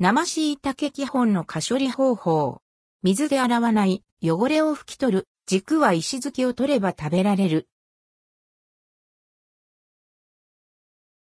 [0.00, 2.60] 生椎茸基本の過処理方法。
[3.04, 7.68] 水で洗わない、汚れを拭き取る、軸は石突きを取れば食べられる。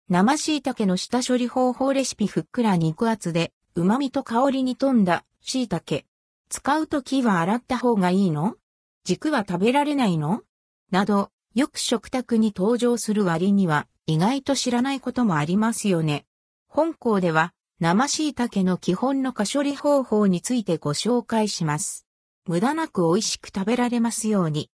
[0.09, 6.04] 生椎茸の下処理方法レシピふっくら肉厚で、旨味と香りに富んだ椎茸。
[6.50, 8.55] 使うときは洗った方がいいの？
[9.04, 10.41] 軸は食べられないの？
[10.89, 16.25] など、よく食卓に登場する割には、意外と知らないこともありますよね。
[16.68, 22.07] 本校では、生椎茸の基本の過処理方法についてご紹介します。
[22.47, 24.70] 無駄なく美味しく食べられますように。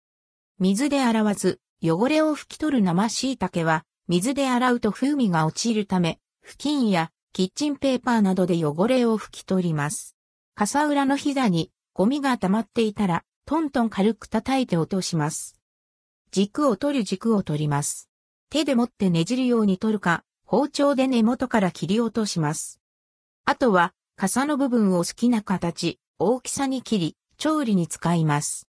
[0.57, 10.15] 水で洗わず、汚れを拭き取る生椎茸は、水で洗うと風味が落ちるため、布巾やキッチンペーパーなどで汚れを拭き取ります。
[10.55, 15.59] 傘裏の膝にゴミが溜まっていたら、トントン軽く叩いて落とします。
[16.31, 18.09] 軸を取る軸を取ります。
[18.49, 22.81] 手で持ってねじるように取るか、包丁で根元から切り落とします。
[23.49, 28.67] あとは、傘の部分を好きな形、大きさに切り、調理に使います。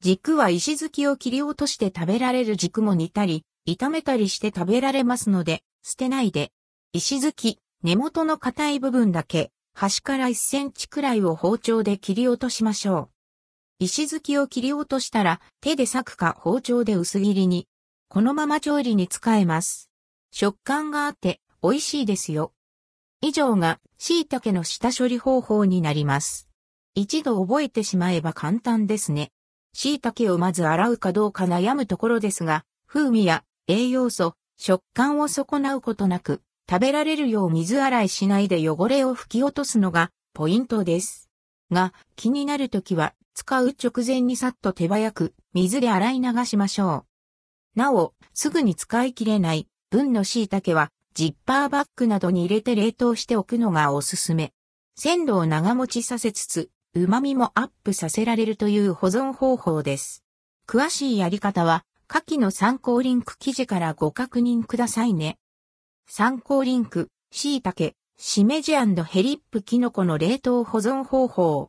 [0.00, 6.50] 軸は石突きを切り落として食べられる軸も煮たり、炒めたりして食べられますので、捨てないで。
[6.94, 13.10] 石突き、根元の硬い部分だけ、端から1センチくらいを包丁で切り落としましょ
[13.80, 13.84] う。
[13.84, 17.68] 石突きを切り落としたら、手で裂くか包丁で薄切りに。
[18.08, 19.90] このまま調理に使えます。
[20.32, 22.54] 食感があって美味しいですよ。
[23.26, 26.48] 以上が椎茸の下処理方法になります。
[26.94, 29.32] 一度覚えてしまえば簡単ですね。
[29.72, 41.28] 椎茸をまず洗うかどうか悩むところですが、風味や栄養素、食感を損なうことなく、食べられるよう水洗いしないで汚れを拭き落とすのがポイントです。
[41.72, 47.06] が、気になるときは、使う直前にさっと手早く水で洗い流しましょ
[47.74, 47.80] う。
[47.80, 54.52] なお、すぐに使い切れない分の椎茸はジッパーバッグなどに入れて冷凍しておくのがおすすめ。
[54.96, 60.24] 鮮度を長持ちさせつつ、旨味もアップさせられるという保存方法です。
[60.68, 65.38] 詳しいやり方は、下記の参考リンク記事からご確認くださいね。
[66.06, 71.64] 参考リンク、椎茸、しめじヘリップキノコの冷凍保存方法。